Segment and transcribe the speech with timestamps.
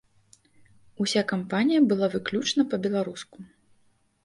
[1.05, 3.37] Уся кампанія была выключна па-беларуску.